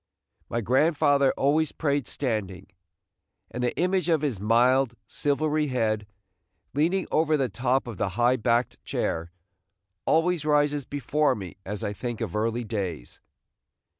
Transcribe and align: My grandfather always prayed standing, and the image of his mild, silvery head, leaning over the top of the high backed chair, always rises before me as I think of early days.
My 0.49 0.61
grandfather 0.61 1.31
always 1.37 1.71
prayed 1.71 2.07
standing, 2.07 2.65
and 3.51 3.61
the 3.63 3.77
image 3.77 4.09
of 4.09 4.23
his 4.23 4.39
mild, 4.39 4.95
silvery 5.05 5.67
head, 5.67 6.07
leaning 6.73 7.07
over 7.11 7.37
the 7.37 7.49
top 7.49 7.85
of 7.85 7.97
the 7.97 8.09
high 8.17 8.37
backed 8.37 8.83
chair, 8.83 9.31
always 10.07 10.43
rises 10.43 10.85
before 10.85 11.35
me 11.35 11.57
as 11.67 11.83
I 11.83 11.93
think 11.93 12.19
of 12.19 12.35
early 12.35 12.63
days. 12.63 13.19